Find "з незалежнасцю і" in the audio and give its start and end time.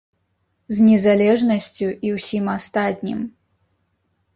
0.77-2.15